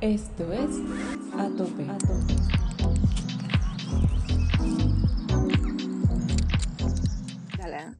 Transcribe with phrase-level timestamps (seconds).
[0.00, 0.70] Esto es
[1.36, 1.84] A Tope.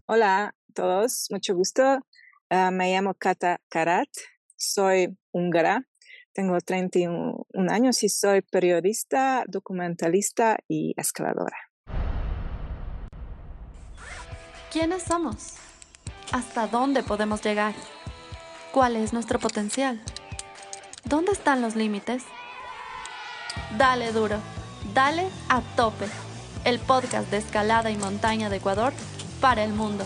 [0.06, 1.98] Hola a todos, mucho gusto.
[2.50, 4.08] Ah, me llamo Kata Karat,
[4.54, 5.88] soy húngara,
[6.32, 11.56] tengo 31 años y soy periodista, documentalista y escaladora.
[14.72, 15.54] ¿Quiénes somos?
[16.30, 17.74] ¿Hasta dónde podemos llegar?
[18.72, 20.00] ¿Cuál es nuestro potencial?
[21.08, 22.22] ¿Dónde están los límites?
[23.78, 24.36] Dale duro,
[24.92, 26.04] dale a tope.
[26.66, 28.92] El podcast de escalada y montaña de Ecuador
[29.40, 30.04] para el mundo.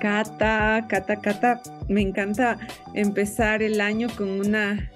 [0.00, 2.58] Cata, Cata, Cata, me encanta
[2.94, 4.88] empezar el año con una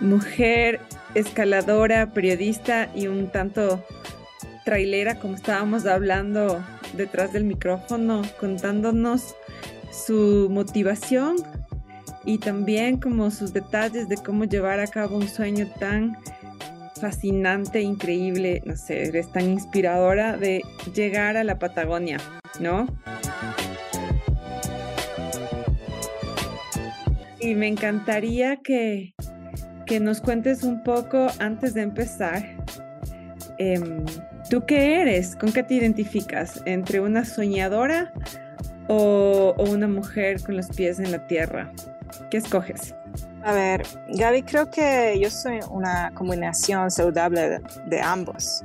[0.00, 0.80] mujer
[1.14, 3.84] escaladora, periodista y un tanto
[4.64, 9.34] trailera, como estábamos hablando detrás del micrófono, contándonos
[9.90, 11.36] su motivación
[12.24, 16.16] y también como sus detalles de cómo llevar a cabo un sueño tan
[17.00, 20.62] fascinante, increíble, no sé, eres tan inspiradora de
[20.94, 22.18] llegar a la Patagonia,
[22.60, 22.86] ¿no?
[27.40, 29.14] Y me encantaría que,
[29.90, 32.44] que nos cuentes un poco antes de empezar.
[33.58, 34.06] Em,
[34.48, 35.34] ¿Tú qué eres?
[35.34, 36.62] ¿Con qué te identificas?
[36.64, 38.12] ¿Entre una soñadora
[38.86, 41.72] o, una mujer con los pies en la tierra?
[42.30, 42.94] ¿Qué escoges?
[43.42, 48.62] A ver, Gaby, creo que yo soy una combinación saludable de, ambos.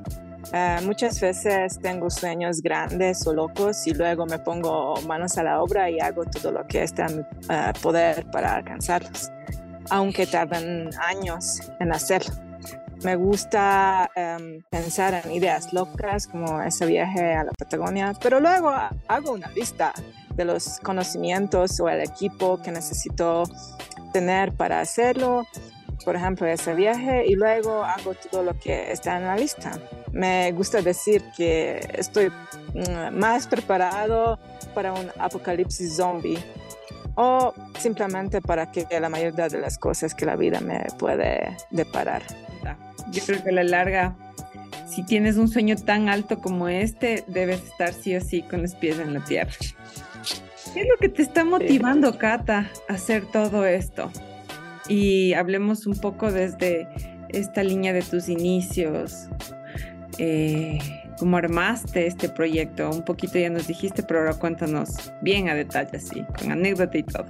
[0.54, 5.60] Eh, muchas veces tengo sueños grandes o locos y luego me pongo manos a la
[5.60, 9.32] obra y hago todo lo que está en mi eh, poder para alcanzarlos,
[9.90, 12.34] aunque tarden años en hacerlo.
[13.04, 18.74] Me gusta em, pensar en ideas locas como ese viaje a la Patagonia, pero luego
[19.08, 19.94] hago una lista
[20.34, 23.44] de los conocimientos o el equipo que necesito
[24.12, 25.46] tener para hacerlo,
[26.04, 29.72] por ejemplo, ese viaje, y luego hago todo lo que está en la lista.
[30.12, 32.32] Me gusta decir que estoy
[32.74, 34.40] mm, más preparado
[34.74, 36.40] para un apocalipsis zombie
[37.16, 42.22] o simplemente para que la mayoría de las cosas que la vida me puede deparar.
[43.12, 44.16] Yo creo que a la larga,
[44.88, 48.76] si tienes un sueño tan alto como este, debes estar sí o sí con los
[48.76, 49.54] pies en la tierra.
[50.74, 54.12] ¿Qué es lo que te está motivando, Cata, a hacer todo esto?
[54.88, 56.88] Y hablemos un poco desde
[57.30, 59.28] esta línea de tus inicios.
[60.18, 60.80] Eh,
[61.20, 62.90] ¿Cómo armaste este proyecto?
[62.90, 67.04] Un poquito ya nos dijiste, pero ahora cuéntanos bien a detalle, sí, con anécdota y
[67.04, 67.26] todo.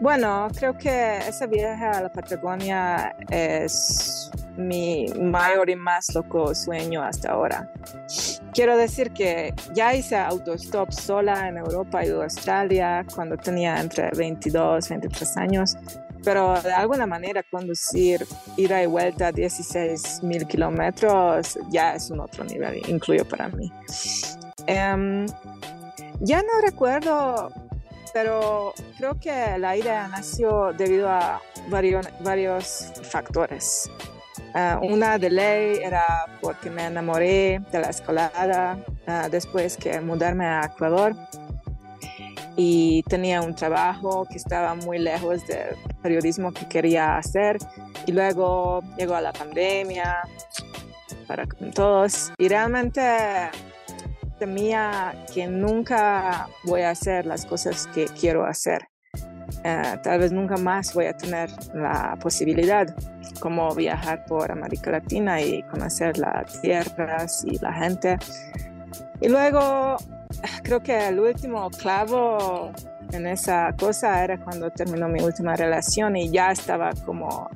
[0.00, 7.02] Bueno, creo que ese viaje a la Patagonia es mi mayor y más loco sueño
[7.02, 7.70] hasta ahora.
[8.52, 14.86] Quiero decir que ya hice autostop sola en Europa y Australia cuando tenía entre 22
[14.86, 15.76] y 23 años,
[16.24, 18.26] pero de alguna manera conducir
[18.56, 23.70] ida y vuelta 16 mil kilómetros ya es un otro nivel, incluyo para mí.
[24.66, 25.26] Em,
[26.20, 27.50] ya no recuerdo
[28.12, 33.90] pero creo que la idea nació debido a varios, varios factores.
[34.54, 40.44] Uh, una de ley era porque me enamoré de la escalada uh, después que mudarme
[40.44, 41.14] a Ecuador
[42.62, 47.56] y tenía un trabajo que estaba muy lejos del periodismo que quería hacer
[48.04, 50.18] y luego llegó la pandemia
[51.26, 53.00] para todos y realmente
[54.38, 58.88] temía que nunca voy a hacer las cosas que quiero hacer.
[59.64, 62.94] Eh, tal vez nunca más voy a tener la posibilidad
[63.40, 68.18] como viajar por América Latina y conocer las tierras y la gente.
[69.22, 69.96] Y luego
[70.62, 72.72] creo que el último clavo
[73.12, 77.50] en esa cosa era cuando terminó mi última relación y ya estaba como,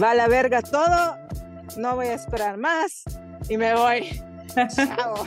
[0.00, 1.16] va a la verga todo,
[1.76, 3.04] no voy a esperar más
[3.48, 4.22] y me voy.
[4.74, 5.26] Chao.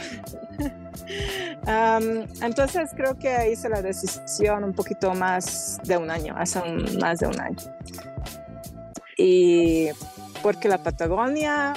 [2.42, 6.62] entonces creo que hice la decisión un poquito más de un año, hace
[7.00, 7.58] más de un año.
[9.18, 9.90] Y
[10.42, 11.74] porque la Patagonia,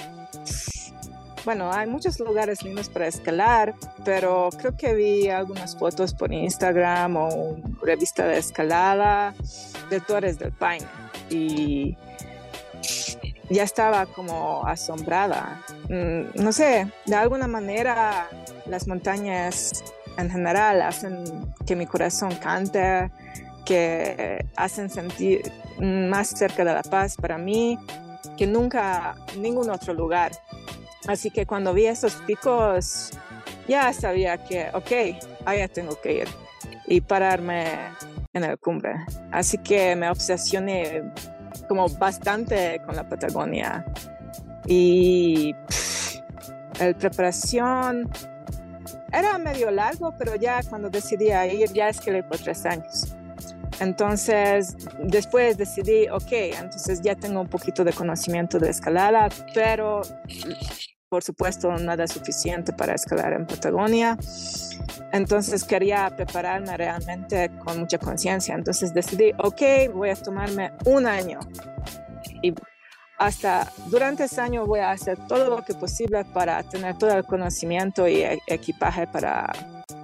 [1.47, 3.73] bueno, hay muchos lugares lindos para escalar,
[4.05, 9.33] pero creo que vi algunas fotos por Instagram o revista de escalada
[9.89, 10.85] de Torres del Paine.
[11.31, 11.97] Y
[13.49, 15.63] ya estaba como asombrada.
[15.89, 18.29] Mm, no sé, de alguna manera
[18.67, 19.85] las montañas
[20.19, 23.09] en general hacen que mi corazón cante
[23.65, 25.43] que hacen sentir
[25.79, 27.79] más cerca de La Paz para mí
[28.37, 30.33] que nunca ningún otro lugar.
[31.07, 33.11] Así que cuando vi esos picos,
[33.69, 36.29] ya sabía que, ok, allá tengo que ir
[36.87, 37.67] y pararme
[38.33, 38.95] en el cumbre.
[39.31, 41.13] Así que me obsesioné
[41.69, 43.85] como bastante con la Patagonia.
[44.67, 45.55] Y
[46.79, 48.11] la preparación
[49.13, 53.17] era medio largo, pero ya cuando decidí ir, ya escalé por tres años.
[53.81, 60.03] Entonces, después decidí, ok, entonces ya tengo un poquito de conocimiento de escalada, pero
[61.09, 64.19] por supuesto nada suficiente para escalar en Patagonia.
[65.13, 68.55] Entonces quería prepararme realmente con mucha conciencia.
[68.55, 71.39] Entonces decidí, ok, voy a tomarme un año.
[72.43, 72.53] Y
[73.19, 77.25] hasta durante ese año voy a hacer todo lo que posible para tener todo el
[77.25, 79.51] conocimiento y e-, equipaje para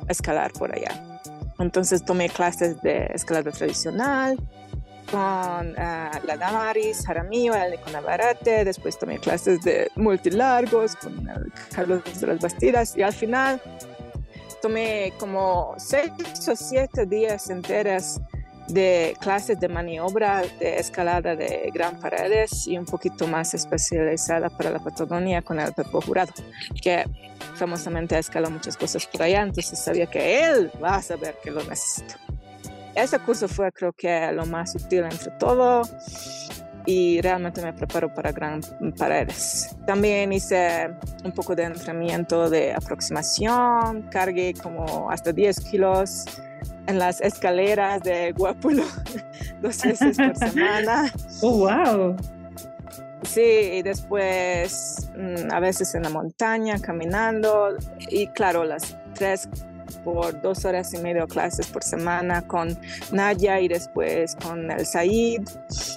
[0.08, 1.20] escalar por allá.
[1.58, 4.38] Entonces tomé clases de escalada tradicional
[5.12, 11.28] con eh, la Damaris Jaramillo, el con Navarrete, después tomé clases de multilargos con
[11.74, 13.60] Carlos de las Bastidas y al final
[14.62, 16.10] tomé como seis
[16.48, 18.20] o siete días enteras
[18.68, 24.70] de clases de maniobra de escalada de gran paredes y un poquito más especializada para
[24.70, 26.32] la Patagonia con el Pepo Jurado,
[26.80, 27.04] que
[27.56, 31.62] famosamente escala muchas cosas por allá, entonces sabía que él va a saber que lo
[31.64, 32.14] necesito.
[32.94, 35.82] Ese curso fue creo que lo más útil entre todo
[36.84, 38.60] y realmente me preparo para gran
[38.98, 39.76] paredes.
[39.86, 40.90] También hice
[41.24, 46.24] un poco de entrenamiento de aproximación, cargué como hasta 10 kilos
[46.86, 48.84] en las escaleras de Guapulo
[49.62, 51.12] dos veces por semana.
[51.40, 52.16] ¡Oh, wow!
[53.22, 57.76] Sí, y después mm, a veces en la montaña caminando
[58.10, 59.48] y claro, las tres
[59.94, 62.78] por dos horas y medio clases por semana con
[63.10, 65.42] Naya y después con el Said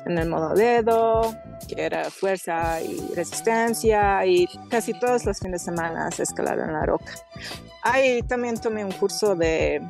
[0.05, 1.35] en el modo dedo,
[1.67, 6.85] que era fuerza y resistencia y casi todos los fines de semana escalar en la
[6.85, 7.13] roca.
[7.81, 9.81] Ahí también tomé un curso de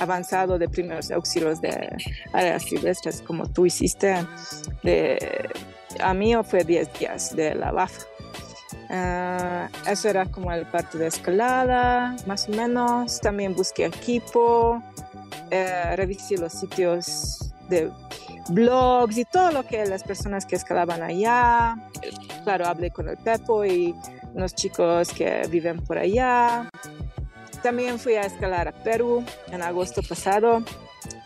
[0.00, 1.90] avanzado de primeros auxilios de
[2.32, 4.26] áreas silvestres como tú hiciste.
[4.82, 5.50] De,
[6.00, 8.11] a mí fue 10 días de la BAFA.
[8.94, 13.20] Ah, eso era como el parte de escalada, más o menos.
[13.20, 14.82] También busqué equipo,
[15.50, 17.90] eh, revisé los sitios de
[18.50, 21.74] blogs y todo lo que las personas que escalaban allá.
[22.44, 23.94] Claro, hablé con el Pepo y
[24.34, 26.68] unos chicos que viven por allá.
[27.62, 30.62] También fui a escalar a Perú en agosto pasado.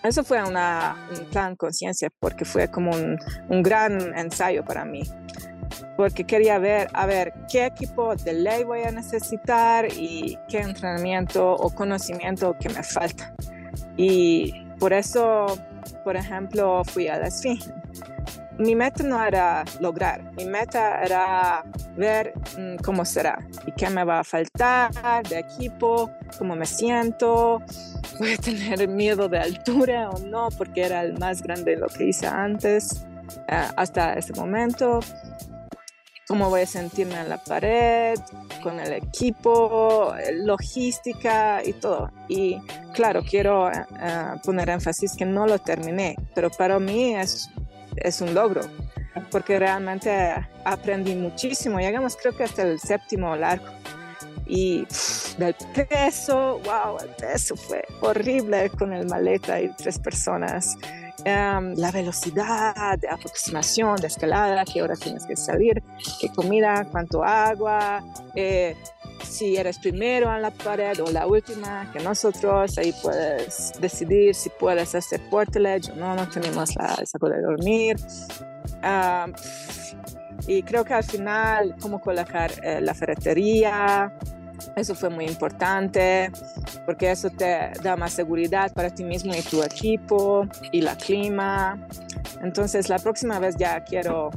[0.05, 5.03] Eso fue una, un plan conciencia porque fue como un, un gran ensayo para mí
[5.97, 11.53] porque quería ver, a ver, qué equipo de ley voy a necesitar y qué entrenamiento
[11.53, 13.35] o conocimiento que me falta.
[13.97, 15.47] Y por eso,
[16.05, 17.73] por ejemplo, fui a la Esfinge.
[18.59, 21.63] Mi meta no era lograr, mi meta era
[21.95, 24.91] ver mm, cómo será y qué me va a faltar
[25.29, 27.61] de equipo, cómo me siento,
[28.19, 31.89] voy a tener miedo de altura o no, porque era el más grande de lo
[31.89, 33.07] que hice antes,
[33.49, 35.01] eh, hasta ese momento
[36.26, 38.19] cómo voy a sentirme en la pared,
[38.62, 42.11] con el equipo, logística y todo.
[42.28, 42.58] Y
[42.93, 43.82] claro, quiero eh,
[44.44, 47.49] poner énfasis que no lo terminé, pero para mí es,
[47.96, 48.62] es un logro,
[49.30, 51.78] porque realmente aprendí muchísimo.
[51.78, 53.66] Llegamos creo que hasta el séptimo largo.
[54.49, 54.87] Y
[55.38, 55.56] del
[55.88, 60.76] peso, wow, el peso fue horrible con el maleta y tres personas.
[61.25, 65.82] Em, la velocidad de aproximación, de escalada, qué hora tienes que salir,
[66.20, 68.04] qué comida, cuánto agua,
[68.35, 68.76] eh,
[69.25, 74.50] si eres primero en la pared o la última que nosotros, ahí puedes decidir si
[74.50, 77.96] puedes hacer portage o no, no tenemos la saco de dormir.
[80.46, 84.12] Y creo que al final, cómo colocar eh, la ferretería,
[84.77, 86.31] eso fue muy importante
[86.85, 91.79] porque eso te da más seguridad para ti mismo y tu equipo y la clima.
[92.43, 94.31] Entonces la próxima vez ya quiero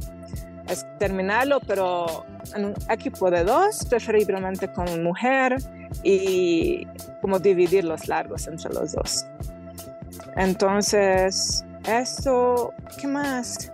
[0.98, 2.24] terminarlo, pero
[2.54, 5.56] en un equipo de dos, preferiblemente con mujer
[6.02, 6.86] y
[7.20, 9.26] como dividir los largos entre los dos.
[10.36, 13.72] Entonces, eso, ¿qué más?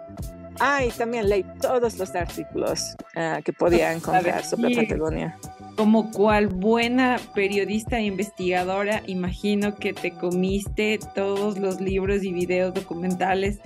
[0.59, 5.39] Ah, y también leí todos los artículos eh, que podía encontrar sobre Patagonia
[5.77, 12.73] como cual buena periodista e investigadora, imagino que te comiste todos los libros y videos
[12.75, 13.59] documentales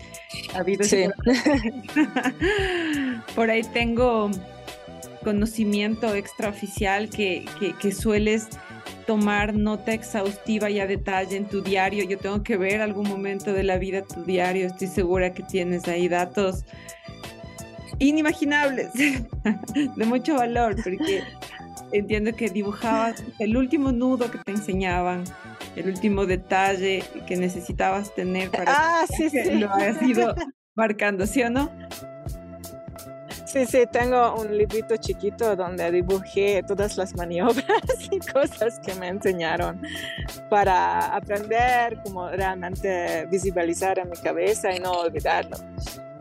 [0.55, 0.90] habidos.
[3.35, 4.31] por ahí tengo
[5.23, 8.49] conocimiento extraoficial que, que, que sueles
[9.07, 12.05] tomar nota exhaustiva y a detalle en tu diario.
[12.05, 14.67] Yo tengo que ver algún momento de la vida tu diario.
[14.67, 16.64] Estoy segura que tienes ahí datos
[18.00, 21.23] inimaginables, de mucho valor, porque
[21.92, 25.25] entiendo que dibujabas el último nudo que te enseñaban,
[25.76, 30.35] el último detalle que necesitabas tener para ah, que sí, lo hayas ido
[30.75, 31.70] marcando, ¿sí o no?
[33.52, 37.66] Sí, sí, tengo un librito chiquito donde dibujé todas las maniobras
[38.11, 39.82] y cosas que me enseñaron
[40.49, 45.56] para aprender cómo realmente visualizar en mi cabeza y no olvidarlo.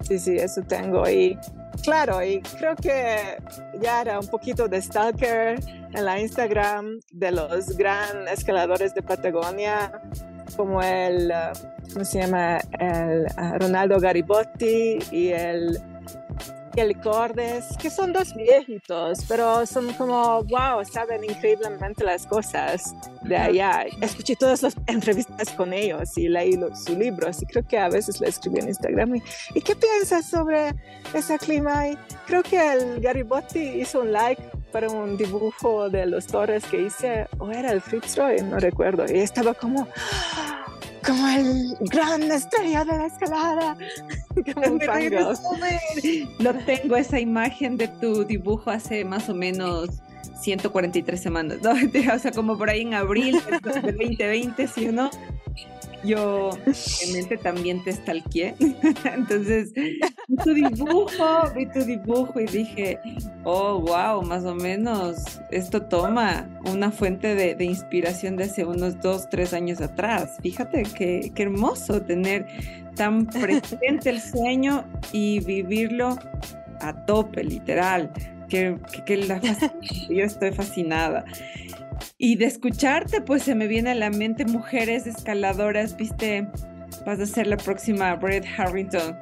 [0.01, 1.07] Sí, sí, eso tengo.
[1.07, 1.37] Y
[1.83, 3.37] claro, y creo que
[3.81, 5.59] ya era un poquito de stalker
[5.93, 10.01] en la Instagram de los gran escaladores de Patagonia,
[10.55, 11.31] como el,
[11.93, 12.59] ¿cómo se llama?
[12.79, 13.27] El
[13.59, 15.79] Ronaldo Garibotti y el
[17.03, 23.85] Cordes, que son dos viejitos, pero son como, wow, saben increíblemente las cosas de allá.
[24.01, 27.89] Escuché todas las entrevistas con ellos y leí los, sus libros y creo que a
[27.89, 29.15] veces le escribí en Instagram.
[29.55, 30.73] Y, qué piensas sobre
[31.13, 31.89] ese clima?
[31.89, 36.81] Y creo que el Garibotti hizo un like para un dibujo de los torres que
[36.83, 39.87] hice, o era el Fitzroy, no recuerdo, y estaba como
[41.05, 43.77] como el gran estrella de la escalada.
[46.39, 50.01] Lo tengo esa imagen de tu dibujo hace más o menos
[50.41, 51.71] 143 semanas, ¿no?
[52.15, 55.09] O sea, como por ahí en abril del 2020, ¿sí o no?
[56.03, 58.55] yo obviamente también te stalkeé.
[59.03, 59.99] Entonces, vi
[60.43, 62.99] tu dibujo, vi tu dibujo y dije,
[63.43, 69.29] oh, wow, más o menos esto toma una fuente de, inspiración de hace unos dos,
[69.29, 70.37] tres años atrás.
[70.41, 72.47] Fíjate qué, qué hermoso tener
[72.99, 76.19] tan presente el sueño y vivirlo
[76.81, 78.11] a tope, literal.
[78.49, 79.39] Que, que, la
[80.09, 81.23] yo estoy fascinada.
[82.17, 86.47] Y de escucharte, pues se me viene a la mente mujeres escaladoras, viste,
[87.05, 89.15] vas a ser la próxima Brett Harrington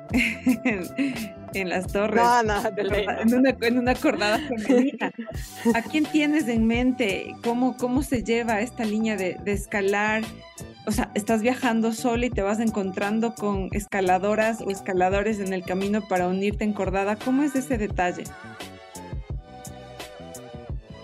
[1.54, 2.24] en, las torres.
[2.24, 5.12] No, no, en, una, en una acordada femenina.
[5.76, 7.36] ¿A quién tienes en mente?
[7.44, 10.24] ¿Cómo, cómo se lleva esta línea de, de escalar?
[10.88, 15.66] O sea, estás viajando sola y te vas encontrando con escaladoras o escaladores en el
[15.66, 17.18] camino para unirte en cordada.
[17.18, 18.24] ¿Cómo es ese detalle?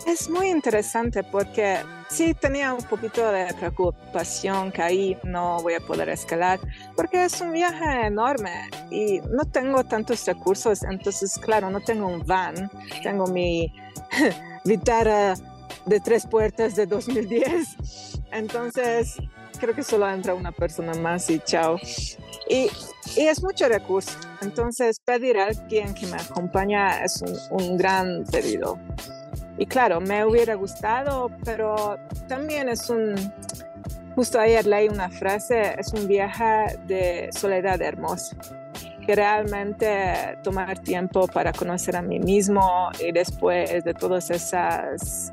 [0.08, 5.82] Es muy interesante porque sí tenía un poquito de preocupación que ahí no voy a
[5.82, 6.60] poder escalar
[6.96, 12.26] porque es un viaje enorme y no tengo tantos recursos, entonces claro, no tengo un
[12.26, 12.70] van,
[13.02, 13.74] tengo mi
[14.66, 15.34] Vitara
[15.86, 19.18] de tres puertas de 2010, entonces
[19.64, 21.78] creo que solo entra una persona más y chao.
[22.50, 22.70] Y,
[23.16, 28.26] y es mucho recurso, entonces pedir a alguien que me acompaña es un, un gran
[28.26, 28.78] pedido.
[29.58, 33.16] Y claro, me hubiera gustado, pero también es un,
[34.16, 38.36] justo ayer leí una frase, es un viaje de soledad hermosa,
[39.06, 45.32] que realmente tomar tiempo para conocer a mí mismo y después de todos esos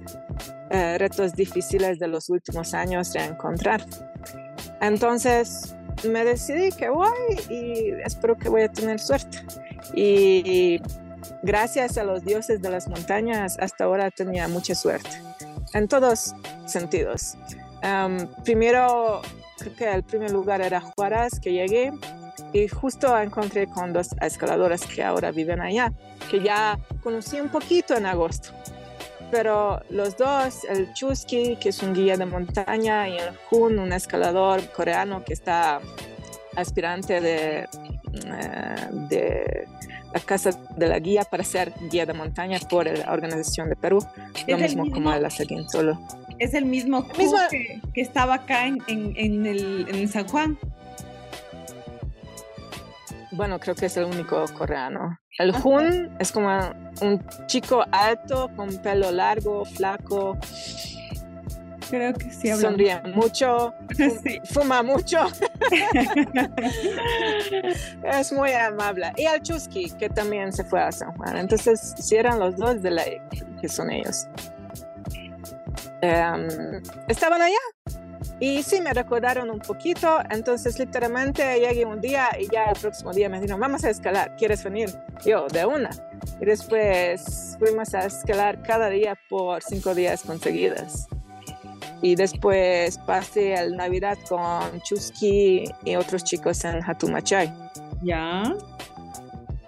[0.71, 3.85] eh, retos difíciles de los últimos años reencontrar.
[4.81, 5.75] Entonces
[6.09, 7.11] me decidí que voy
[7.49, 9.39] y espero que voy a tener suerte.
[9.95, 10.81] Y
[11.43, 15.11] gracias a los dioses de las montañas, hasta ahora tenía mucha suerte,
[15.75, 16.35] en todos
[16.67, 17.37] sentidos.
[18.45, 19.23] primero,
[19.59, 21.93] creo que el primer lugar era Juárez, que llegué,
[22.53, 25.93] y justo encontré con dos escaladoras que ahora viven allá,
[26.31, 28.51] que ya conocí un poquito en agosto.
[29.31, 33.93] Pero los dos, el Chusky, que es un guía de montaña, y el Hun, un
[33.93, 35.81] escalador coreano que está
[36.57, 39.69] aspirante de, eh, de
[40.13, 44.05] la Casa de la Guía para ser guía de montaña por la Organización de Perú,
[44.47, 46.01] lo mismo, como la Seguín Solo.
[46.39, 50.59] Es el mismo, mismo que, que, estaba acá en, en, el, en San Juan.
[53.41, 55.19] Bueno, creo que es el único coreano.
[55.39, 56.51] El Hun es como
[57.01, 60.37] un chico alto, con pelo largo, flaco,
[61.89, 62.53] Creo que sí.
[62.53, 63.73] Sonríe mucho,
[64.53, 65.27] fuma mucho.
[68.05, 69.11] es muy amable.
[69.17, 71.39] Y al Chusky, que también se fue a San Juan.
[71.39, 73.05] Entonces, si eran los dos de la
[73.59, 74.27] que son ellos.
[76.03, 77.59] Em, estaban allá.
[78.39, 80.19] Y sí, me recordaron un poquito.
[80.31, 84.35] Entonces, literalmente llegué un día y ya el próximo día me dijeron, vamos a escalar,
[84.37, 84.91] ¿quieres venir?
[85.25, 85.91] Yo, de una.
[86.41, 91.09] Y después fuimos a escalar cada día por cinco días conseguidas
[92.03, 97.53] y después pasé el Navidad con Chusky y otros chicos en Hatumachay.
[98.03, 98.43] Ya.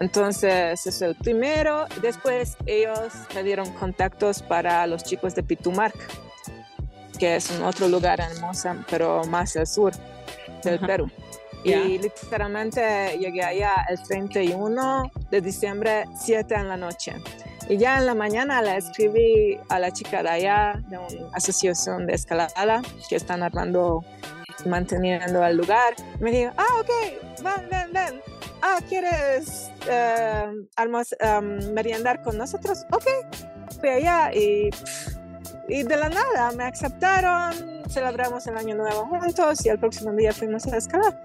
[0.03, 1.87] Entonces es el primero.
[2.01, 5.95] Después ellos me dieron contactos para los chicos de Pitumark,
[7.21, 9.93] que es un otro lugar hermoso, pero más al sur
[10.65, 11.09] del Perú.
[11.63, 17.15] Y literalmente llegué allá el 31 de diciembre, 7 en la noche.
[17.69, 22.09] Y ya en la mañana le escribí a la chica de allá, de una asociación
[22.09, 24.05] de escalada, que están armando,
[24.67, 25.95] manteniendo el lugar.
[26.19, 26.91] Me dijo, ah, ok,
[27.45, 28.42] ven, ven, ven.
[28.65, 30.47] Ah, ¿quieres eh,
[30.79, 32.87] um, meriendar con nosotros?
[32.93, 33.05] Ok,
[33.81, 34.71] fui allá y,
[35.69, 40.33] y de la nada me aceptaron, celebramos el año nuevo juntos y el próximo día
[40.33, 41.21] fuimos a escalar.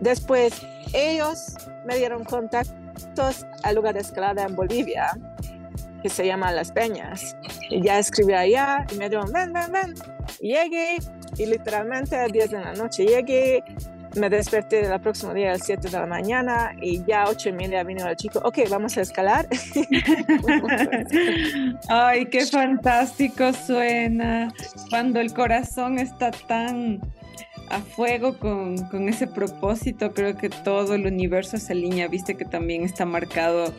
[0.00, 0.60] Después
[0.92, 1.56] ellos
[1.86, 5.18] me dieron contactos al lugar de escalada en Bolivia
[6.02, 7.34] que se llama Las Peñas.
[7.70, 9.94] Y ya escribí allá y me dijeron, ven, ven, ven.
[10.38, 10.98] llegué
[11.38, 13.64] y literalmente a 10 de la noche llegué,
[14.16, 17.50] me desperté el próximo día a las 7 de la mañana y ya a 8
[17.50, 19.48] y media vino el chico, ok, vamos a escalar.
[21.88, 24.52] Ay, qué fantástico suena
[24.90, 27.00] cuando el corazón está tan
[27.70, 32.44] a fuego con, con, ese propósito, creo que todo el universo se alinea, viste que
[32.44, 33.72] también está marcado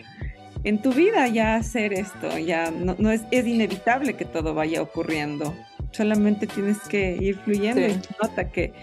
[0.64, 4.82] en tu vida ya hacer esto, ya no, no es, es, inevitable que todo vaya
[4.82, 5.56] ocurriendo,
[5.92, 8.74] solamente tienes que ir fluyendo y nota que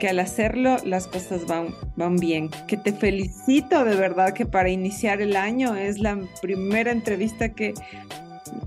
[0.00, 2.50] que al hacerlo las cosas van, van bien.
[2.66, 7.74] Que te felicito de verdad que para iniciar el año es la primera entrevista que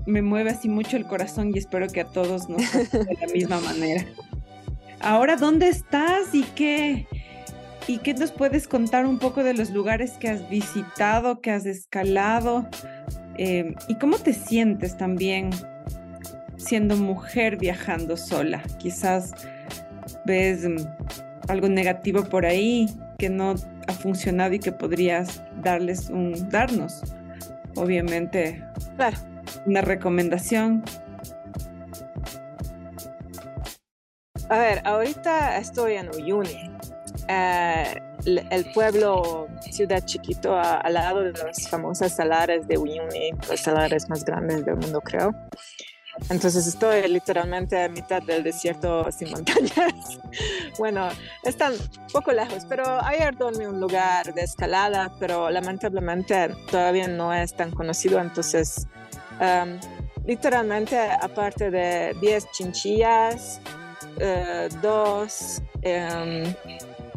[0.06, 2.62] me mueve así mucho el corazón y espero que a todos nos
[2.92, 4.06] de la misma manera.
[5.00, 7.06] Ahora, ¿dónde estás y qué,
[7.86, 11.66] y qué nos puedes contar un poco de los lugares que has visitado, que has
[11.66, 12.66] escalado
[13.36, 15.50] em, y cómo te sientes también
[16.56, 18.62] siendo mujer viajando sola?
[18.78, 19.34] Quizás
[20.24, 20.66] ves
[21.48, 23.54] algo negativo por ahí que no
[23.86, 27.02] ha funcionado y que podrías darles un darnos.
[27.76, 28.62] Obviamente,
[28.96, 29.16] claro.
[29.66, 30.84] una recomendación.
[34.48, 36.70] A ver, ahorita estoy en Uyuni,
[37.28, 44.08] eh, el pueblo, ciudad chiquito al lado de las famosas salares de Uyuni, los salares
[44.08, 45.34] más grandes del mundo, creo.
[46.30, 50.20] Entonces estoy literalmente a mitad del desierto sin montañas.
[50.78, 51.08] bueno,
[51.42, 51.74] están
[52.12, 57.54] poco lejos, pero ayer dormí en un lugar de escalada, pero lamentablemente todavía no es
[57.54, 58.20] tan conocido.
[58.20, 58.86] Entonces,
[59.40, 59.78] um,
[60.24, 63.60] literalmente, aparte de 10 chinchillas,
[64.16, 66.54] uh, dos, um,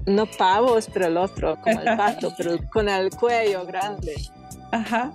[0.06, 4.16] no pavos, pero el otro, como el pato, pero con el cuello grande.
[4.72, 5.12] Ajá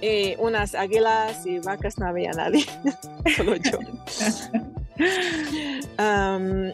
[0.00, 2.64] y unas águilas y vacas no había nadie,
[3.36, 3.78] solo yo.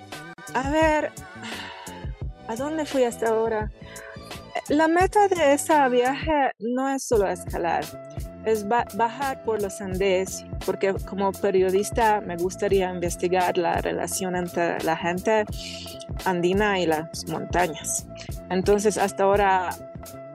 [0.54, 1.12] a ver,
[2.48, 3.70] ¿a dónde fui hasta ahora?
[4.68, 7.84] La meta de ese viaje no es solo escalar,
[8.44, 14.96] es bajar por los Andes, porque como periodista me gustaría investigar la relación entre la
[14.96, 15.44] gente
[16.24, 18.06] andina y las montañas.
[18.50, 19.70] Entonces, hasta ahora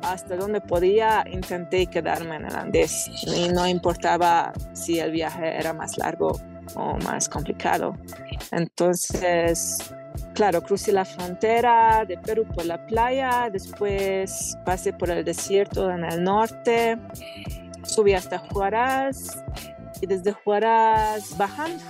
[0.04, 5.74] hasta donde podía intenté quedarme en el Andés y no importaba si el viaje era
[5.74, 6.40] más largo
[6.76, 7.96] o más complicado.
[8.52, 9.94] Entonces,
[10.34, 16.04] claro, crucé la frontera de Perú por la playa, después pasé por el desierto en
[16.04, 16.98] el norte,
[17.84, 19.38] subí hasta Juárez
[20.02, 21.84] y desde Juárez bajando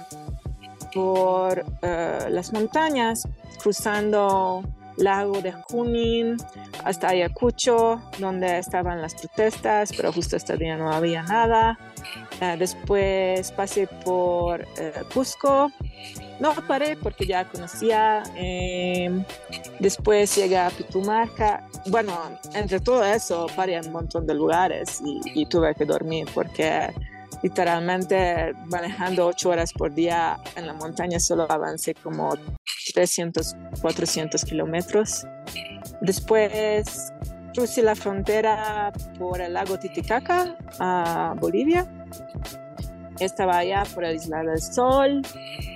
[0.94, 3.28] por eh, las montañas,
[3.62, 4.64] cruzando
[5.02, 6.38] lago de Junín
[6.84, 11.78] hasta Ayacucho, donde estaban las protestas, pero justo este día no había nada.
[12.40, 15.72] Eh, después pasé por eh, Cusco,
[16.40, 18.24] no paré porque ya conocía.
[18.36, 19.24] Em,
[19.80, 21.68] después llegué a Pitumarca.
[21.88, 22.14] Bueno,
[22.54, 26.90] entre todo eso paré en un montón de lugares y tuve que dormir porque
[27.42, 32.36] literalmente manejando ocho horas por día en la montaña solo avancé como
[32.94, 35.26] 300, 400 kilómetros.
[36.02, 37.14] Después
[37.54, 41.88] crucé la frontera por el lago Titicaca a Bolivia.
[43.20, 45.22] Estaba allá por la Isla del Sol.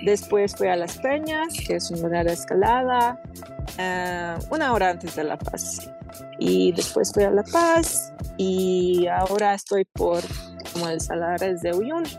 [0.04, 3.20] Después fui a Las Peñas, que es un lugar de escalada,
[3.78, 5.90] eh, una hora antes de La Paz.
[6.38, 10.22] Y después fui a La Paz y ahora estoy por
[10.76, 12.10] como el Salares de Uyuni.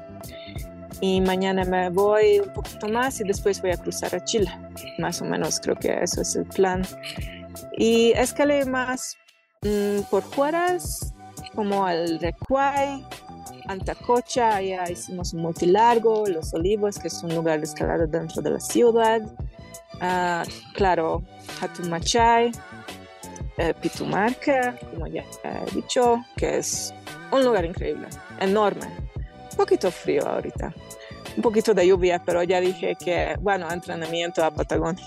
[1.00, 4.52] Y mañana me voy un poquito más y después voy a cruzar a Chile.
[4.98, 6.82] Más o menos creo que eso es el plan.
[7.78, 9.16] Y escalé más
[9.62, 11.14] mm, por Juárez,
[11.54, 13.06] como al Recuay,
[13.68, 18.52] Antacocha, allá hicimos un multilargo, Los Olivos, que es un lugar de escalada dentro de
[18.52, 19.22] la ciudad.
[20.02, 21.24] Uh, claro,
[21.62, 22.52] Hatumachay,
[23.58, 26.94] eh, Pitumarca, como ya he dicho, que es
[27.32, 28.08] un lugar increíble,
[28.40, 28.88] enorme,
[29.52, 30.74] un poquito frío ahorita,
[31.36, 35.06] un poquito de lluvia, pero ya dije que, bueno, entrenamiento a Patagonia.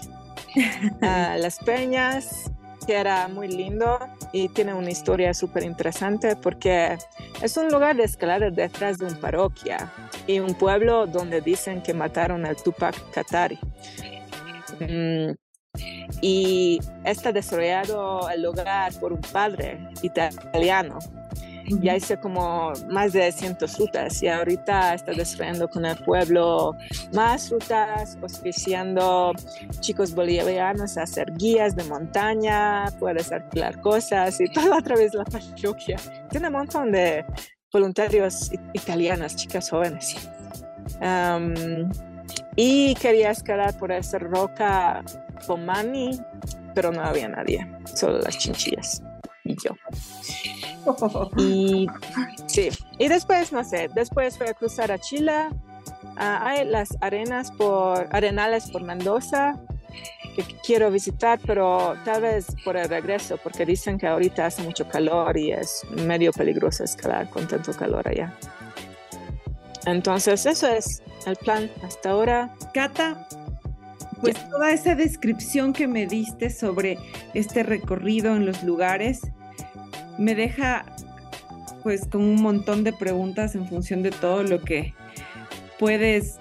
[1.00, 2.50] Las Peñas,
[2.86, 3.98] que era muy lindo
[4.32, 6.98] y tiene una historia súper interesante porque
[7.42, 9.92] es un lugar de escalar detrás de una parroquia
[10.26, 13.58] y un pueblo donde dicen que mataron al Tupac Katari.
[14.80, 15.32] Mm,
[16.20, 20.98] y está desarrollado el lugar por un padre italiano
[21.78, 26.74] ya hice como más de 100 rutas y ahorita está desarrollando con el pueblo
[27.12, 29.32] más rutas, auspiciando
[29.80, 35.18] chicos bolivianos a hacer guías de montaña, puedes alquilar cosas y todo a través de
[35.18, 35.96] la parroquia.
[36.30, 37.24] Tiene un montón de
[37.72, 40.16] voluntarios italianos, chicas jóvenes.
[42.56, 45.04] y quería escalar por esa roca
[45.46, 46.20] Pomani,
[46.74, 49.02] pero no había nadie, solo las chinchillas
[49.50, 49.70] y yo.
[51.36, 51.86] Y
[52.46, 55.50] sí, y después, no sé, después fui a cruzar a Chile.
[56.16, 59.60] Hay las arenas por, arenales por Mendoza
[60.34, 64.88] que quiero visitar, pero tal vez por el regreso, porque dicen que ahorita hace mucho
[64.88, 68.32] calor y es medio peligroso escalar con tanto calor allá.
[69.86, 72.54] Entonces, eso es el plan hasta ahora.
[72.72, 73.26] Cata,
[74.20, 76.98] pues toda esa descripción que me diste sobre
[77.34, 79.20] este recorrido en los lugares,
[80.20, 80.84] me deja
[81.82, 84.94] pues con un montón de preguntas en función de todo lo que
[85.78, 86.38] puedes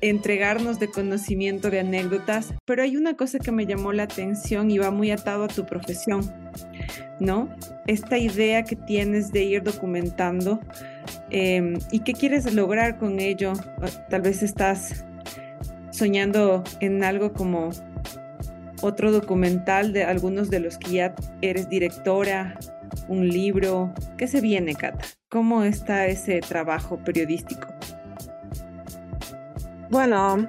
[0.00, 4.78] entregarnos de conocimiento, de anécdotas, pero hay una cosa que me llamó la atención y
[4.78, 6.32] va muy atado a tu profesión,
[7.20, 7.48] ¿no?
[7.86, 10.60] Esta idea que tienes de ir documentando
[11.28, 13.52] em, y qué quieres lograr con ello.
[14.08, 15.04] Tal vez estás
[15.90, 17.70] soñando en algo como
[18.80, 22.58] otro documental de algunos de los que ya eres directora,
[23.08, 23.92] un libro.
[24.16, 25.04] ¿Qué se viene, Cata?
[25.28, 27.68] ¿Cómo está ese trabajo periodístico?
[29.90, 30.48] Bueno,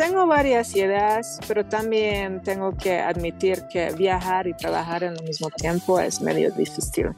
[0.00, 5.50] tengo varias ideas, pero también tengo que admitir que viajar y trabajar en el mismo
[5.50, 7.10] tiempo es medio difícil.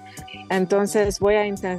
[0.51, 1.79] Entonces voy a eh,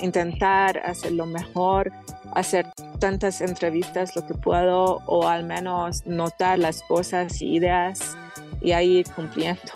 [0.00, 1.90] intentar hacer lo mejor,
[2.34, 2.68] hacer
[3.00, 8.16] tantas entrevistas lo que puedo o al menos notar las cosas y ideas
[8.60, 9.72] y ahí cumpliendo.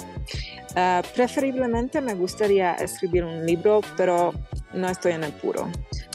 [0.76, 4.32] Ah, preferiblemente me gustaría escribir un libro, pero
[4.72, 5.68] no estoy en el puro.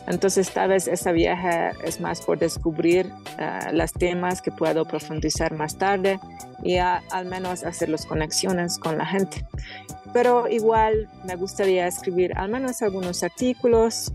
[0.07, 5.53] Entonces tal vez ese viaje es más por descubrir uh, los temas que puedo profundizar
[5.53, 6.19] más tarde
[6.63, 9.45] y al menos hacer las conexiones con la gente.
[10.11, 14.11] Pero igual me gustaría escribir al menos algunos artículos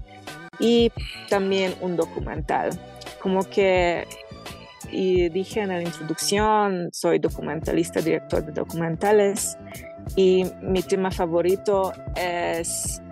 [0.61, 0.92] y
[1.29, 2.70] también un documental.
[3.20, 4.07] Como que
[4.90, 9.59] y dije en la introducción, soy documentalista, director de documentales
[10.16, 13.03] y mi tema favorito es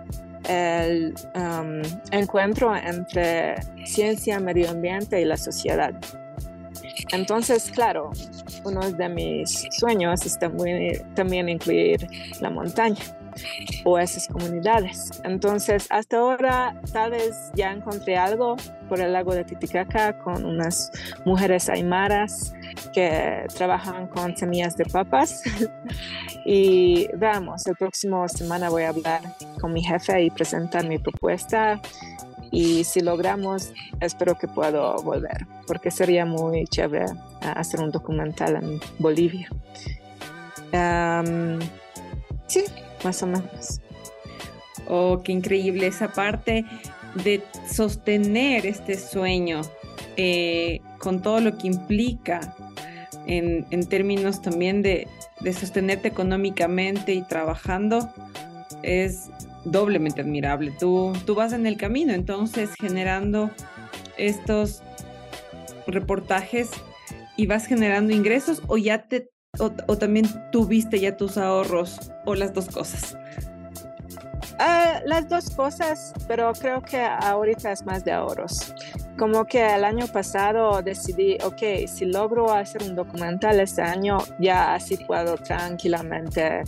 [0.47, 1.81] el um,
[2.11, 3.55] encuentro entre
[3.85, 5.93] ciencia, medio ambiente y la sociedad.
[7.11, 8.11] Entonces, claro,
[8.63, 12.07] uno de mis sueños es también incluir
[12.41, 13.16] la montaña
[13.83, 15.11] o esas comunidades.
[15.23, 18.55] Entonces, hasta ahora tal vez ya encontré algo
[18.87, 20.91] por el lago de Titicaca con unas
[21.25, 22.53] mujeres aymaras
[22.93, 25.43] que trabajan con semillas de papas.
[26.45, 29.21] y veamos, el próximo semana voy a hablar
[29.59, 31.81] con mi jefe y presentar mi propuesta.
[32.51, 37.05] Y si logramos, espero que pueda volver, porque sería muy chévere
[37.41, 39.49] hacer un documental en Bolivia.
[42.47, 42.63] sí,
[43.03, 43.81] más o menos.
[44.87, 46.65] Oh, qué increíble esa parte
[47.23, 49.61] de sostener este sueño
[50.15, 52.55] eh, con todo lo que implica
[53.25, 55.07] en, términos también de,
[55.53, 58.09] sostenerte económicamente y trabajando
[58.83, 59.29] es
[59.65, 60.71] doblemente admirable.
[60.79, 63.51] Tú, tú vas en el camino, entonces generando
[64.17, 64.81] estos
[65.85, 66.69] reportajes
[67.35, 69.29] y vas generando ingresos o ya te
[69.59, 73.17] o, también tuviste ya tus ahorros o las dos cosas?
[74.59, 78.73] Ah, las dos cosas, pero creo que ahorita es más de ahorros.
[79.17, 84.75] Como que el año pasado decidí, ok, si logro hacer un documental este año, ya
[84.75, 86.63] así puedo tranquilamente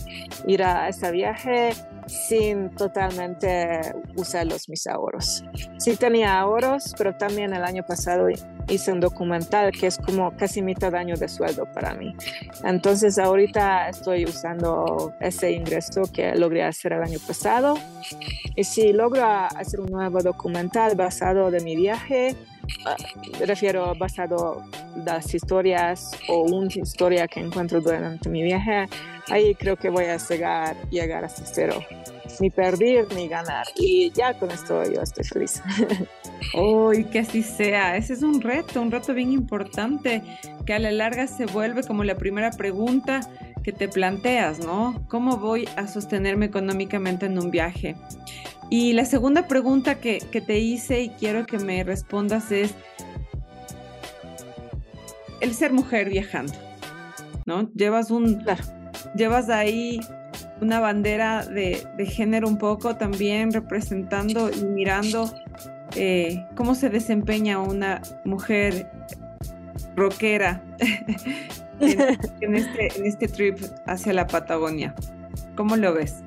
[0.46, 1.70] ir a ese viaje
[2.10, 5.44] sin totalmente usar los mis ahorros.
[5.78, 8.28] Sí tenía ahorros, pero también el año pasado
[8.68, 12.14] hice un documental que es como casi mitad año de sueldo para mí.
[12.64, 17.78] Entonces ahorita estoy usando ese ingreso que logré hacer el año pasado.
[18.56, 22.36] Y si logro hacer un nuevo documental basado de mi viaje,
[22.86, 22.96] ah,
[23.46, 24.62] refiero basado
[25.04, 28.86] las historias o una historia que encuentro durante mi viaje,
[29.28, 31.80] ahí creo que voy a llegar, llegar hasta cero.
[32.40, 33.66] ni perder ni ganar.
[33.76, 35.62] Y ya con esto yo estoy feliz.
[36.54, 37.96] Uy, que así sea.
[37.96, 40.22] Ese es un reto, un reto bien importante
[40.64, 43.20] que a la larga se vuelve como la primera pregunta
[43.62, 45.04] que te planteas, ¿no?
[45.08, 47.96] ¿Cómo voy a sostenerme económicamente en un viaje?
[48.70, 52.72] Y la segunda pregunta que, que te hice y quiero que me respondas es
[55.40, 56.52] el ser mujer viajando,
[57.46, 57.70] ¿no?
[57.74, 58.44] Llevas un,
[59.16, 60.00] llevas ahí
[60.60, 65.32] una bandera de, de, género un poco también representando y mirando
[65.96, 68.90] eh, cómo se desempeña una mujer
[69.96, 70.62] rockera
[71.80, 74.94] en, este, en este trip hacia la Patagonia.
[75.56, 76.22] ¿Cómo lo ves?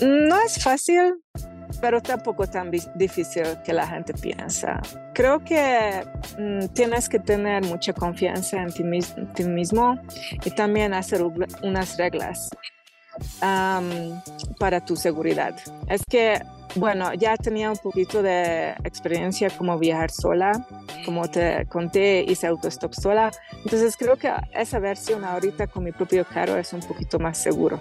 [0.00, 1.22] No es fácil,
[1.80, 4.80] pero tampoco tan difícil que la gente piensa.
[5.14, 6.04] Creo que
[6.38, 9.98] mm, tienes que tener mucha confianza en ti, mismo
[10.44, 11.22] y también hacer
[11.62, 12.50] unas reglas
[14.58, 15.54] para tu seguridad.
[15.88, 16.40] Es que
[16.74, 20.66] bueno, ya tenía un poquito de experiencia como viajar sola,
[21.04, 23.30] como te conté, hice autostop sola.
[23.64, 27.80] Entonces creo que esa versión ahorita con mi propio carro es un poquito más seguro.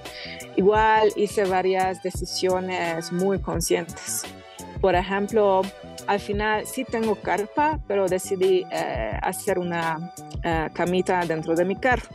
[0.56, 4.24] Igual hice varias decisiones muy conscientes.
[4.80, 5.62] Por ejemplo,
[6.08, 11.76] al final sí tengo carpa, pero decidí eh, hacer una eh, camita dentro de mi
[11.76, 12.08] carro.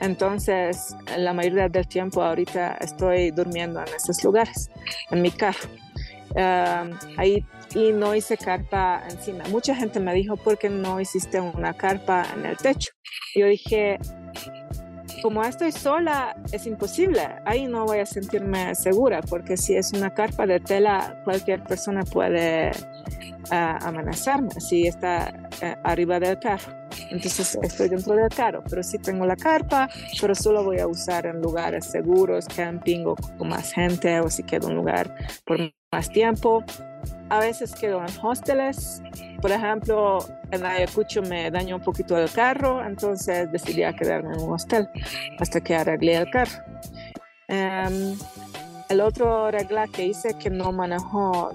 [0.00, 4.70] Entonces, la mayoría del tiempo ahorita estoy durmiendo en esos lugares,
[5.10, 5.68] en mi carro
[6.36, 7.44] ahí
[7.74, 9.44] y no hice carpa encima.
[9.48, 12.92] Mucha gente me dijo, ¿por qué no hiciste una carpa en el techo?
[13.34, 13.98] Yo dije,
[15.22, 17.26] como estoy sola, es imposible.
[17.44, 22.02] Ahí no voy a sentirme segura, porque si es una carpa de tela, cualquier persona
[22.02, 22.70] puede
[23.50, 26.72] uh, amenazarme si está eh, arriba del carro.
[27.10, 29.88] Entonces estoy dentro del carro, pero sí tengo la carpa,
[30.20, 34.42] pero solo voy a usar en lugares seguros, camping o con más gente, o si
[34.42, 35.58] quedo un lugar por
[35.92, 36.64] más tiempo.
[37.30, 39.02] A veces quedo en hosteles.
[39.40, 40.18] Por ejemplo,
[40.50, 44.88] en Ayacucho me dañó un poquito el carro, entonces decidí quedarme en un hostel
[45.38, 46.62] hasta que arreglé el carro.
[47.48, 48.16] Um,
[48.88, 51.52] el otro regla que hice que no manejo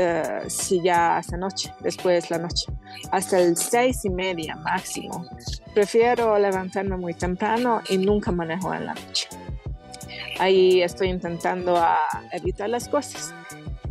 [0.00, 2.66] uh, si ya hace noche, después de la noche,
[3.12, 5.26] hasta el seis y media máximo.
[5.74, 9.28] Prefiero levantarme muy temprano y nunca manejo en la noche.
[10.38, 11.98] Ahí estoy intentando a
[12.32, 13.34] evitar las cosas.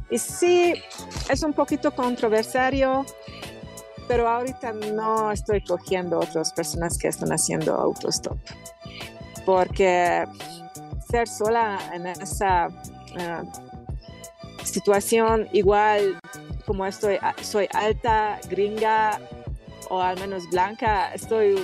[0.10, 0.74] Y sí,
[1.30, 3.06] es un poquito controversiario,
[4.08, 8.40] pero ahorita no estoy cogiendo otras personas que están haciendo autostop.
[9.46, 10.26] Porque
[11.10, 12.68] ser sola en esa
[13.18, 13.44] eh,
[14.70, 16.20] situación, igual
[16.66, 19.20] como estoy, soy alta, gringa
[19.90, 21.56] o al menos blanca, estoy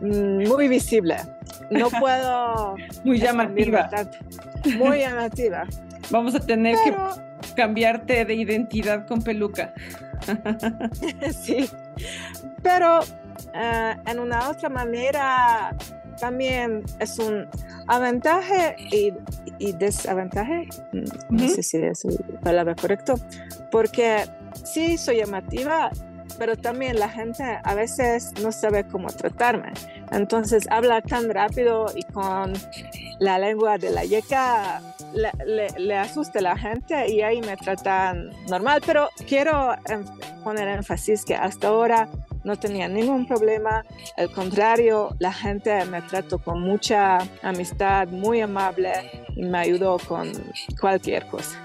[0.00, 1.16] muy visible.
[1.70, 2.76] No puedo.
[3.04, 3.88] muy llamativa.
[4.76, 5.66] Muy llamativa.
[6.10, 6.94] Vamos a tener que
[7.54, 9.74] cambiarte de identidad con peluca.
[11.42, 11.68] sí,
[12.62, 13.00] pero
[13.54, 15.76] eh, en una otra manera
[16.20, 17.48] también es un
[17.86, 19.12] aventaje y,
[19.58, 20.68] y desaventaje,
[21.30, 23.14] no sé si es la palabra correcta,
[23.70, 24.24] porque
[24.64, 25.90] sí soy llamativa,
[26.38, 29.72] pero también la gente a veces no sabe cómo tratarme.
[30.12, 32.52] Entonces habla tan rápido y con
[33.18, 34.82] la lengua de la yeca
[35.14, 39.74] le, asusta a la gente y ahí me tratan normal, pero quiero
[40.44, 42.08] poner énfasis que hasta ahora
[42.46, 43.84] no tenía ningún problema,
[44.16, 48.92] al contrario, la gente me trató con mucha amistad, muy amable
[49.34, 50.30] y me ayudó con
[50.80, 51.58] cualquier cosa.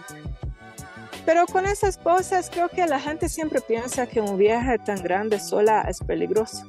[1.23, 5.39] Pero con esas cosas creo que la gente siempre piensa que un viaje tan grande
[5.39, 6.65] sola es peligroso.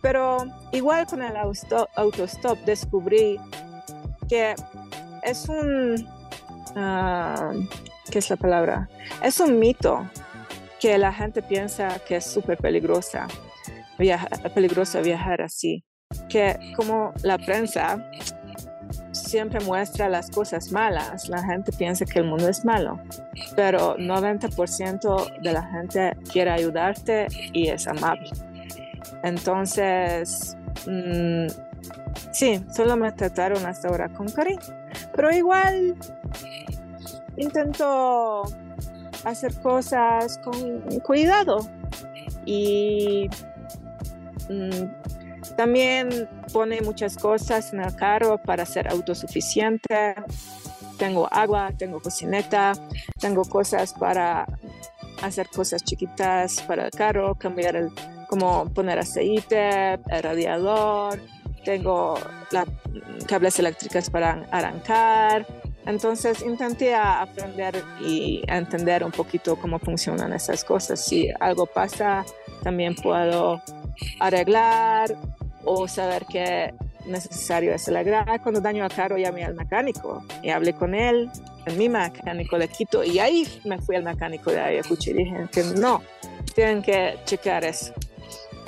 [0.00, 0.38] Pero
[0.72, 3.38] igual con el autostop descubrí
[4.26, 4.54] que
[5.22, 6.08] es un,
[6.76, 7.52] ah,
[8.10, 8.88] ¿qué es la palabra?
[9.22, 10.08] Es un mito
[10.84, 13.26] que la gente piensa que es súper peligrosa,
[14.54, 15.82] peligroso viajar así.
[16.28, 18.06] Que como la prensa
[19.10, 23.00] siempre muestra las cosas malas, la gente piensa que el mundo es malo,
[23.56, 28.28] pero 90% de la gente quiere ayudarte y es amable.
[29.22, 30.54] Entonces,
[30.86, 31.46] mm,
[32.30, 34.60] sí, solo me trataron hasta ahora con cariño.
[35.14, 35.96] Pero igual
[37.38, 38.44] intento
[39.24, 41.58] hacer cosas con cuidado
[42.44, 43.28] y
[44.48, 50.14] mm, también pone muchas cosas en el carro para ser autosuficiente.
[50.98, 52.72] Tengo agua, tengo cocineta,
[53.20, 54.46] tengo cosas para
[55.22, 57.90] hacer cosas chiquitas para el carro, cambiar el,
[58.28, 61.20] como poner aceite, el radiador,
[61.64, 62.18] tengo
[62.50, 62.66] las
[63.26, 65.46] cables eléctricas para arrancar.
[65.86, 71.04] Entonces intenté aprender y entender un poquito cómo funcionan esas cosas.
[71.04, 72.24] Si algo pasa,
[72.62, 73.60] también puedo
[74.18, 75.14] arreglar
[75.64, 76.74] o saber que
[77.06, 78.40] necesario es arreglar.
[78.42, 81.30] Cuando daño al carro llamé al mecánico y hablé con él,
[81.66, 85.36] en mi mecánico le quito y ahí me fui al mecánico de Ayacucho y dije
[85.52, 86.02] que no,
[86.54, 87.92] tienen que checar eso.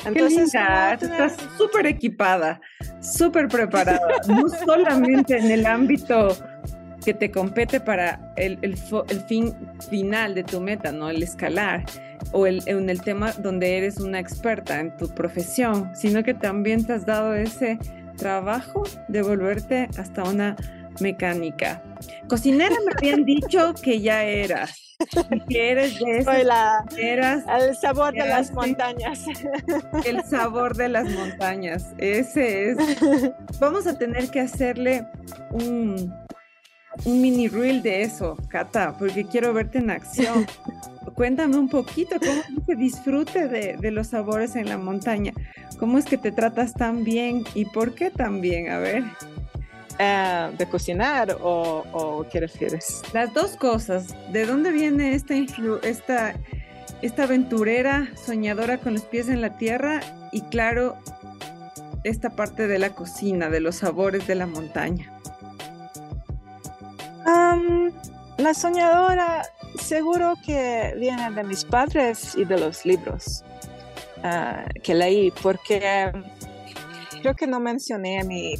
[0.04, 2.60] Entonces, estás súper equipada,
[3.00, 6.28] súper preparada, no solamente en el ámbito
[7.06, 8.74] que te compete para el, el,
[9.08, 9.54] el, fin
[9.88, 11.08] final de tu meta, ¿no?
[11.08, 11.84] El escalar
[12.32, 16.84] o el, en el tema donde eres una experta en tu profesión, sino que también
[16.84, 17.78] te has dado ese
[18.16, 20.56] trabajo de volverte hasta una
[20.98, 21.80] mecánica.
[22.28, 24.96] Cocinera me habían dicho que ya eras.
[25.48, 26.44] Que eres de esas
[26.98, 29.24] eras, el sabor de las montañas.
[30.04, 31.94] El sabor de las montañas.
[31.98, 32.78] Ese es.
[33.60, 35.06] Vamos a tener que hacerle
[35.50, 36.12] un,
[37.04, 40.46] un mini reel de eso, Cata, porque quiero verte en acción.
[41.14, 45.32] Cuéntame un poquito cómo que disfrute de, de, los sabores en la montaña.
[45.78, 48.70] ¿Cómo es que te tratas tan bien y por qué tan bien?
[48.70, 49.04] A ver.
[49.98, 53.02] Uh, ¿De cocinar o, o, qué refieres?
[53.14, 54.14] Las dos cosas.
[54.30, 55.34] ¿De dónde viene esta,
[55.82, 56.34] esta,
[57.00, 60.00] esta aventurera soñadora con los pies en la tierra?
[60.32, 60.98] Y claro,
[62.04, 65.10] esta parte de la cocina, de los sabores de la montaña.
[68.46, 69.42] La soñadora
[69.74, 73.42] seguro que viene de mis padres y de los libros
[74.18, 76.12] uh, que leí, porque
[77.20, 78.54] creo que no mencioné mi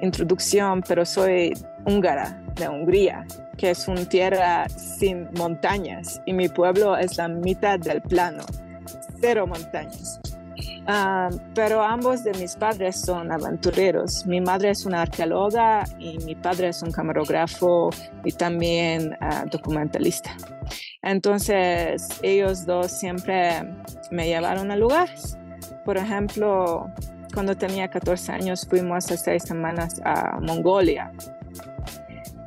[0.00, 1.52] introducción, pero soy
[1.84, 3.26] húngara de Hungría,
[3.58, 8.42] que es una tierra sin montañas y mi pueblo es la mitad del plano,
[9.20, 10.18] cero montañas.
[10.88, 14.24] Uh, pero ambos de mis padres son aventureros.
[14.24, 17.90] Mi madre es una arqueóloga y mi padre es un camarógrafo
[18.24, 20.36] y también uh, documentalista.
[21.02, 23.68] Entonces ellos dos siempre
[24.12, 25.36] me llevaron a lugares.
[25.84, 26.88] Por ejemplo,
[27.34, 31.12] cuando tenía 14 años fuimos a seis semanas a Mongolia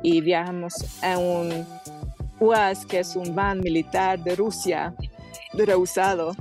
[0.02, 1.66] y viajamos en un
[2.38, 4.94] UAS, que es un van militar de Rusia,
[5.52, 6.34] reusado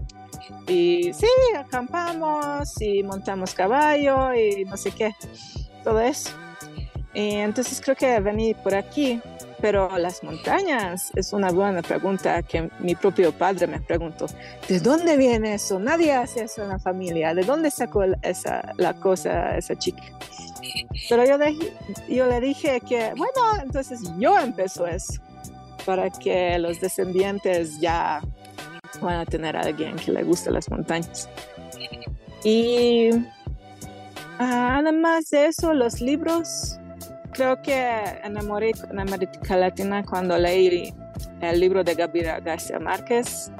[0.69, 1.27] y sí,
[1.57, 5.15] acampamos y montamos caballo y no sé qué,
[5.83, 6.29] todo eso.
[7.13, 9.19] Y entonces creo que vení por aquí,
[9.59, 14.27] pero las montañas es una buena pregunta que mi propio padre me preguntó.
[14.67, 15.79] ¿De dónde viene eso?
[15.79, 17.33] Nadie hace eso en la familia.
[17.33, 20.03] ¿De dónde sacó esa, la cosa esa chica?
[21.09, 21.37] Pero yo,
[22.07, 25.21] yo le dije que, bueno, entonces yo empezó eso
[25.85, 28.21] para que los descendientes ya
[29.01, 31.29] van a tener a alguien que le guste las montañas.
[32.43, 33.09] Y
[34.39, 36.79] ah, además de eso, los libros,
[37.33, 37.75] creo que
[38.23, 40.93] enamoré en América Latina cuando leí
[41.41, 43.51] el libro de Gabriel García Márquez,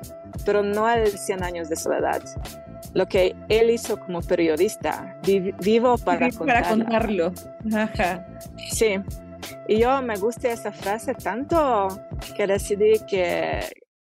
[0.46, 2.22] pero no el 100 años de soledad.
[2.94, 5.16] Lo que él hizo como periodista,
[5.62, 7.34] vivo para, para contarlo.
[8.72, 8.96] Sí,
[9.68, 11.88] y yo me gusta esa frase tanto
[12.36, 13.60] que decidí que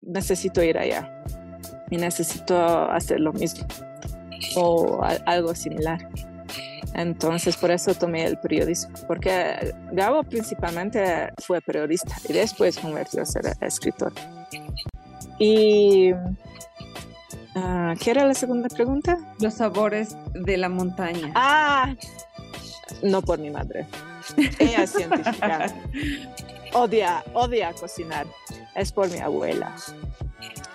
[0.01, 1.23] necesito ir allá
[1.89, 2.57] y necesito
[2.91, 3.67] hacer lo mismo
[4.55, 6.07] o algo similar.
[6.93, 13.25] Entonces, por eso tomé el periodismo, porque Gabo principalmente fue periodista y después convirtió a
[13.25, 14.11] ser escritor.
[15.37, 19.17] Y, uh, ¿qué era la segunda pregunta?
[19.39, 21.31] Los sabores de la montaña.
[21.35, 21.93] Ah,
[23.03, 23.85] no por mi madre.
[24.59, 25.73] Ella es científica.
[26.73, 28.27] odia, odia cocinar.
[28.75, 29.75] Es por mi abuela.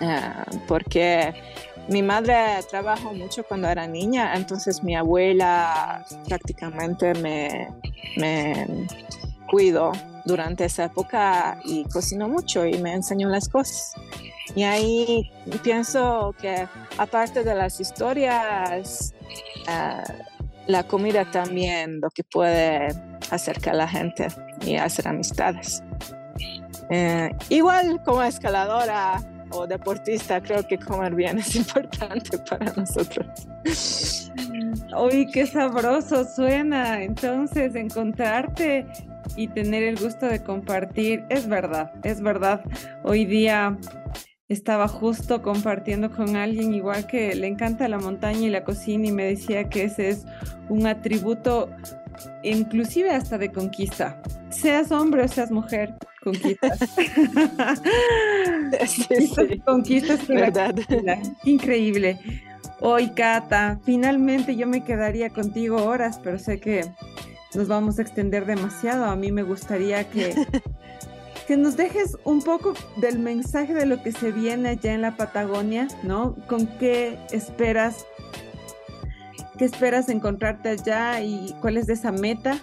[0.01, 1.33] Ah, porque
[1.87, 2.35] mi madre
[2.69, 7.69] trabajó mucho cuando era niña, entonces mi abuela prácticamente me,
[8.17, 8.87] me
[9.49, 9.91] cuidó
[10.25, 13.93] durante esa época y cocinó mucho y me enseñó las cosas.
[14.55, 15.31] Y ahí
[15.63, 19.13] pienso que aparte de las historias,
[19.67, 20.03] ah,
[20.67, 22.87] la comida también lo que puede
[23.31, 24.27] acercar a la gente
[24.61, 25.83] y hacer amistades.
[26.89, 33.47] Eh, igual como escaladora, o deportista, creo que comer bien es importante para nosotros.
[34.97, 37.03] Uy, qué sabroso suena.
[37.03, 38.85] Entonces, encontrarte
[39.35, 42.61] y tener el gusto de compartir, es verdad, es verdad.
[43.03, 43.77] Hoy día
[44.47, 49.11] estaba justo compartiendo con alguien igual que le encanta la montaña y la cocina y
[49.11, 50.25] me decía que ese es
[50.69, 51.69] un atributo
[52.43, 56.79] inclusive hasta de conquista, seas hombre o seas mujer, conquistas.
[58.87, 59.05] sí,
[59.35, 59.59] sí.
[59.65, 60.75] Conquistas, verdad.
[61.43, 62.19] Increíble.
[62.81, 66.85] Hoy, Cata, finalmente yo me quedaría contigo horas, pero sé que
[67.53, 69.05] nos vamos a extender demasiado.
[69.05, 70.35] A mí me gustaría que,
[71.47, 75.15] que nos dejes un poco del mensaje de lo que se viene allá en la
[75.15, 76.35] Patagonia, ¿no?
[76.47, 78.05] ¿Con qué esperas?
[79.57, 82.57] ¿Qué esperas encontrarte allá y cuál es de esa meta?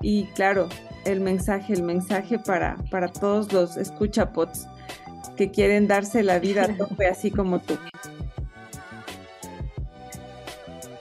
[0.00, 0.68] Y claro,
[1.04, 4.66] el mensaje, el mensaje para, para todos los escuchapots
[5.36, 7.78] que quieren darse la vida a tope así como tú.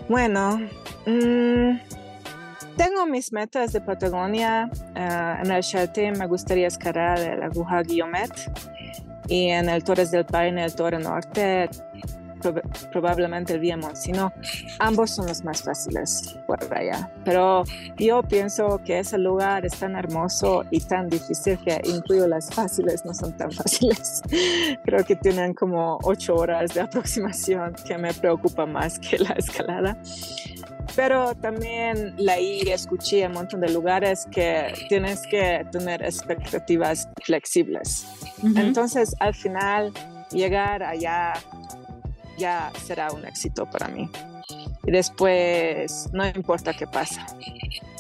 [0.10, 0.60] Bueno,
[1.06, 1.80] mm,
[2.76, 4.70] tengo mis metas de Patagonia.
[4.96, 8.32] Ah, en el Chalté me gustaría escalar el aguja Guillomet
[9.28, 11.70] y en el Torres del Paine, el Torre Norte,
[12.92, 14.34] probablemente el Vía Monsino.
[14.80, 17.12] Ambos son los más fáciles por allá.
[17.24, 17.64] Pero
[17.98, 23.06] yo pienso que ese lugar es tan hermoso y tan difícil que incluyo las fáciles
[23.06, 24.22] no son tan fáciles.
[24.84, 29.98] Creo que tienen como ocho horas de aproximación que me preocupa más que la escalada
[30.96, 38.06] pero también leí y escuché un montón de lugares que tienes que tener expectativas flexibles.
[38.56, 39.92] Entonces, al final,
[40.32, 41.34] llegar allá
[42.38, 44.10] ya será un éxito para mí.
[44.86, 47.26] Y después no importa qué pasa,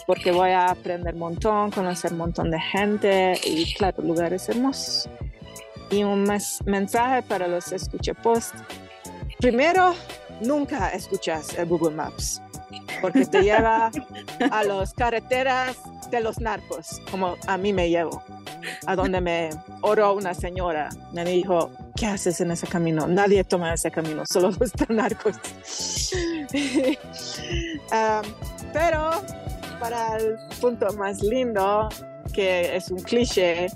[0.05, 5.09] porque voy a aprender un montón, conocer un montón de gente y claro, lugares hermosos.
[5.89, 6.27] Y un
[6.65, 7.65] mensaje para los
[8.21, 8.55] post.
[9.39, 9.93] Primero,
[10.41, 12.41] nunca escuchas el Google Maps,
[13.01, 13.91] porque te lleva
[14.51, 15.77] a las carreteras
[16.09, 18.23] de los narcos, como a mí me llevo,
[18.85, 19.49] a donde me
[19.81, 23.07] oró una señora, me dijo, ¿qué haces en ese camino?
[23.07, 25.35] Nadie toma ese camino, solo los narcos.
[28.73, 29.11] pero
[29.79, 31.89] para el punto más lindo,
[32.33, 33.67] que es un cliché,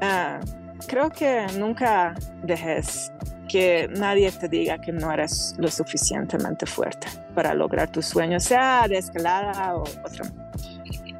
[0.00, 0.40] ah,
[0.86, 3.12] creo que nunca dejes
[3.48, 8.86] que nadie te diga que no eres lo suficientemente fuerte para lograr tu sueño, sea
[8.88, 10.24] de escalada o otro.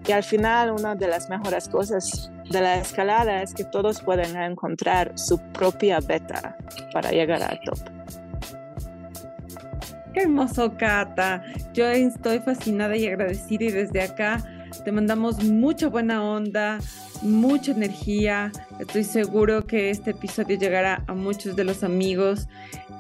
[0.07, 4.37] Y al final, una de las mejores cosas de la escalada es que todos pueden
[4.37, 6.57] encontrar su propia beta
[6.93, 7.79] para llegar al top.
[10.13, 11.43] Qué hermoso, Cata.
[11.73, 14.43] Yo estoy fascinada y agradecida y desde acá
[14.81, 16.79] te mandamos mucha buena onda,
[17.21, 18.51] mucha energía.
[18.79, 22.49] Estoy seguro que este episodio llegará a muchos de los amigos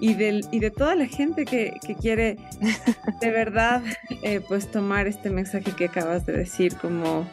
[0.00, 2.36] y, del, y de toda la gente que, quiere
[3.20, 3.82] de verdad
[4.22, 7.28] eh, pues tomar este mensaje que acabas de decir como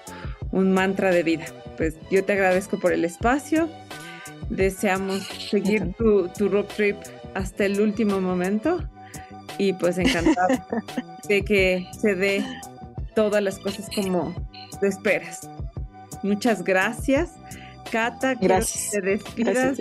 [0.51, 1.45] un mantra de vida.
[1.77, 3.69] Pues yo te agradezco por el espacio.
[4.49, 6.97] Deseamos seguir tu, tu road trip
[7.33, 8.79] hasta el último momento
[9.57, 10.65] y pues encantado
[11.27, 12.43] de que se dé
[13.19, 14.33] todas las cosas como
[14.79, 15.49] te esperas.
[16.23, 17.31] Muchas gracias.
[17.91, 18.91] Cata, gracias.
[18.93, 19.77] que te despidas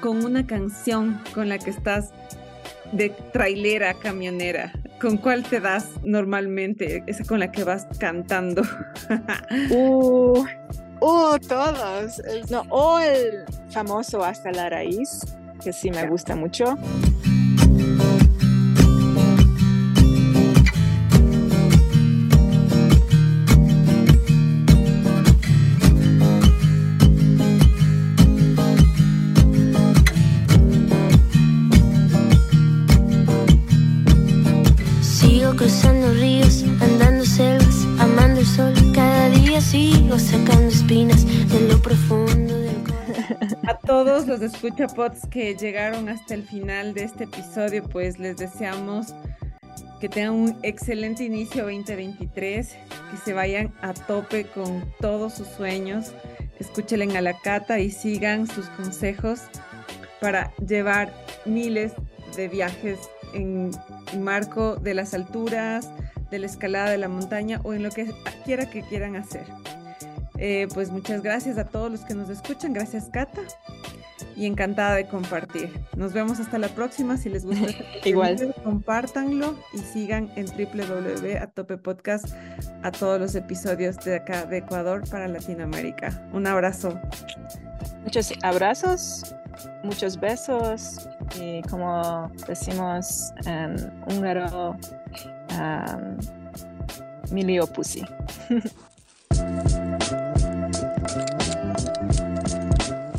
[0.00, 2.14] con una canción con la que estás
[2.92, 4.72] de trailera camionera.
[5.02, 7.04] ¿Con cuál te das normalmente?
[7.06, 8.62] Esa con la que vas cantando.
[9.70, 10.42] uh,
[11.02, 12.22] uh, todos.
[12.48, 15.20] No, o el famoso Hasta la Raíz,
[15.62, 16.78] que sí me gusta mucho.
[35.60, 38.72] Cruzando ríos, andando selvas, amando el sol.
[38.94, 43.68] Cada día sigo sacando espinas de lo profundo del corazón.
[43.68, 49.14] A todos los escuchapots que llegaron hasta el final de este episodio, pues les deseamos
[50.00, 52.68] que tengan un excelente inicio 2023,
[53.10, 56.14] que se vayan a tope con todos sus sueños,
[56.58, 59.42] escúchenle a la cata y sigan sus consejos
[60.22, 61.12] para llevar
[61.44, 61.92] miles
[62.34, 62.98] de viajes
[63.34, 63.70] en
[64.18, 65.90] marco de las alturas,
[66.30, 68.12] de la escalada de la montaña o en lo que
[68.44, 69.44] quiera que quieran hacer.
[70.38, 73.42] Eh, pues muchas gracias a todos los que nos escuchan, gracias Cata
[74.36, 75.70] y encantada de compartir.
[75.96, 77.18] Nos vemos hasta la próxima.
[77.18, 78.54] Si les gusta este Igual.
[78.64, 82.26] compártanlo y sigan en www.atope podcast
[82.82, 86.26] a todos los episodios de acá de Ecuador para Latinoamérica.
[86.32, 86.98] Un abrazo.
[88.02, 89.34] Muchos abrazos,
[89.84, 91.06] muchos besos
[91.38, 94.76] y como decimos en húngaro,
[95.58, 96.16] um,
[97.30, 98.04] milio pussy.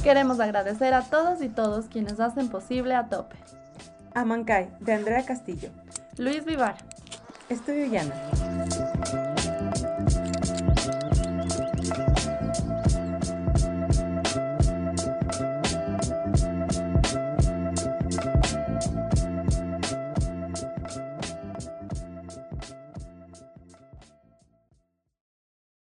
[0.04, 3.36] Queremos agradecer a todos y todos quienes hacen posible a tope.
[4.14, 5.70] Amancay, de Andrea Castillo.
[6.18, 6.76] Luis Vivar.
[7.50, 8.16] Estudio Llana.